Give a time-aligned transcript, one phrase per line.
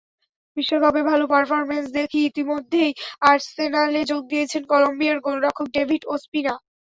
[0.57, 2.91] বিশ্বকাপে ভালো পারফরম্যান্স দেখিয়ে ইতিমধ্যেই
[3.29, 6.53] আর্সেনালে যোগ দিয়েছেন কলম্বিয়ার গোলরক্ষক ডেভিড ওসপিনা।